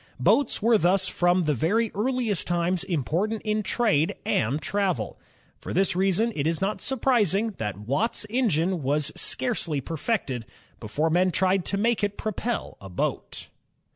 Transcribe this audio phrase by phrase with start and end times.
[0.19, 4.59] Boats were thus from the very earliest times important in trade and.
[4.59, 5.19] travel.
[5.59, 10.47] For this reason it is not surprising that Watt's er^ne was scarcely perfected,
[10.79, 13.49] before men tried to make it propel a boat.